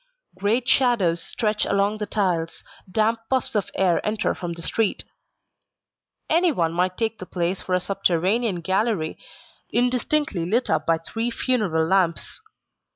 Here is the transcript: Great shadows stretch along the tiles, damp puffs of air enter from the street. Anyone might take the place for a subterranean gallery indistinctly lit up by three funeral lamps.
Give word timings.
Great 0.35 0.67
shadows 0.67 1.21
stretch 1.21 1.63
along 1.63 1.99
the 1.99 2.07
tiles, 2.07 2.63
damp 2.89 3.19
puffs 3.29 3.53
of 3.53 3.69
air 3.75 4.03
enter 4.03 4.33
from 4.33 4.53
the 4.53 4.61
street. 4.63 5.03
Anyone 6.27 6.73
might 6.73 6.97
take 6.97 7.19
the 7.19 7.27
place 7.27 7.61
for 7.61 7.75
a 7.75 7.79
subterranean 7.79 8.61
gallery 8.61 9.19
indistinctly 9.69 10.43
lit 10.43 10.71
up 10.71 10.87
by 10.87 10.97
three 10.97 11.29
funeral 11.29 11.85
lamps. 11.85 12.41